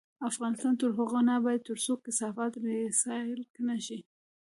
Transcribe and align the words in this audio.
افغانستان 0.29 0.73
تر 0.81 0.89
هغو 0.97 1.19
نه 1.27 1.31
ابادیږي، 1.39 1.65
ترڅو 1.67 1.93
کثافات 2.05 2.53
ریسایکل 2.65 3.43
نشي. 3.69 3.99